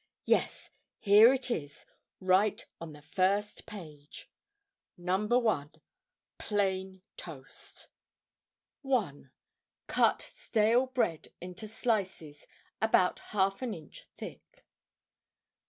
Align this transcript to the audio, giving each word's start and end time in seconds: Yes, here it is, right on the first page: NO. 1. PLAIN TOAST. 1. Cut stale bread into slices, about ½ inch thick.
Yes, 0.25 0.71
here 0.97 1.31
it 1.31 1.51
is, 1.51 1.85
right 2.19 2.65
on 2.79 2.93
the 2.93 3.03
first 3.03 3.67
page: 3.67 4.31
NO. 4.97 5.27
1. 5.27 5.73
PLAIN 6.39 7.03
TOAST. 7.17 7.87
1. 8.81 9.29
Cut 9.85 10.23
stale 10.23 10.87
bread 10.87 11.27
into 11.39 11.67
slices, 11.67 12.47
about 12.81 13.17
½ 13.31 13.61
inch 13.75 14.07
thick. 14.17 14.65